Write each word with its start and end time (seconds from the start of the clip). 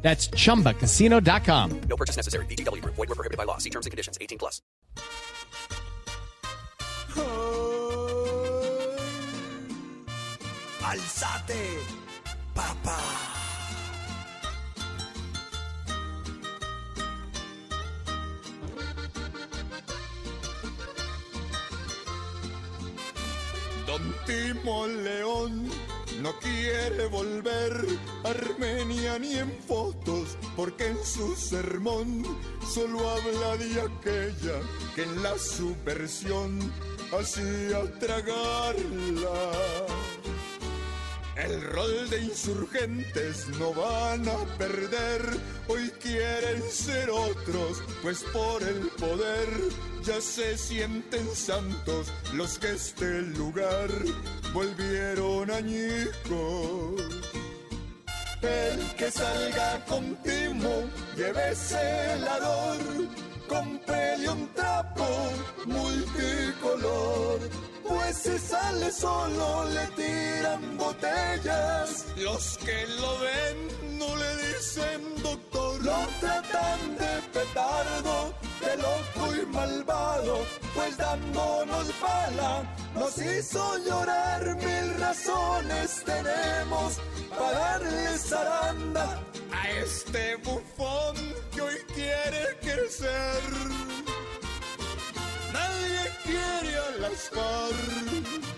That's 0.00 0.28
chumbacasino.com. 0.28 1.80
No 1.88 1.96
purchase 1.96 2.16
necessary. 2.16 2.46
BGW. 2.46 2.82
Void 2.84 2.96
were 2.96 3.06
prohibited 3.14 3.36
by 3.36 3.44
law. 3.44 3.58
See 3.58 3.70
terms 3.70 3.84
and 3.84 3.90
conditions. 3.90 4.16
18 4.20 4.38
plus. 4.38 4.62
Alzate, 10.88 11.84
papá. 12.54 12.98
Don 23.86 24.14
Timón 24.26 25.04
León 25.04 25.70
no 26.28 26.38
quiere 26.40 27.06
volver 27.06 27.72
a 28.24 28.28
Armenia 28.28 29.18
ni 29.18 29.36
en 29.36 29.50
fotos, 29.66 30.36
porque 30.56 30.88
en 30.88 31.02
su 31.02 31.34
sermón 31.34 32.22
solo 32.74 33.08
habla 33.08 33.56
de 33.56 33.80
aquella 33.80 34.60
que 34.94 35.04
en 35.04 35.22
la 35.22 35.38
subversión 35.38 36.70
hacía 37.18 37.80
tragarla. 37.98 39.52
El 41.38 41.62
rol 41.62 42.10
de 42.10 42.20
insurgentes 42.20 43.46
no 43.60 43.72
van 43.72 44.28
a 44.28 44.58
perder, 44.58 45.22
hoy 45.68 45.88
quieren 46.02 46.62
ser 46.68 47.08
otros, 47.10 47.80
pues 48.02 48.24
por 48.32 48.60
el 48.64 48.88
poder 48.98 49.48
ya 50.02 50.20
se 50.20 50.58
sienten 50.58 51.32
santos 51.36 52.12
los 52.32 52.58
que 52.58 52.72
este 52.72 53.22
lugar 53.22 53.88
volvieron 54.52 55.52
añicos. 55.52 57.02
El 58.42 58.96
que 58.96 59.08
salga 59.08 59.84
con 59.84 60.16
timo, 60.24 60.90
lleve 61.16 61.54
celador, 61.54 62.78
cómprele 63.48 64.28
un 64.28 64.48
trapo 64.54 65.06
multicolor. 65.66 66.27
Si 68.28 68.38
sale 68.38 68.90
solo 68.92 69.64
le 69.70 69.86
tiran 69.96 70.76
botellas. 70.76 72.04
Los 72.16 72.58
que 72.58 72.86
lo 73.00 73.18
ven 73.20 73.98
no 73.98 74.14
le 74.16 74.30
dicen 74.48 75.22
doctor. 75.22 75.82
Lo 75.82 76.06
tratan 76.20 76.80
de 76.98 77.12
petardo, 77.32 78.34
de 78.60 78.76
loco 78.76 79.34
y 79.34 79.46
malvado. 79.46 80.44
Pues 80.74 80.98
dándonos 80.98 81.88
bala 82.02 82.64
nos 82.94 83.16
hizo 83.16 83.78
llorar. 83.78 84.44
Mil 84.56 84.94
razones 85.00 86.02
tenemos 86.04 87.00
para 87.30 87.58
darle 87.58 88.18
zaranda 88.18 89.18
a 89.52 89.70
este 89.70 90.36
bufón 90.36 91.16
que 91.54 91.62
hoy 91.62 91.78
quiere 91.94 92.58
crecer. 92.60 93.77
estar 97.12 98.57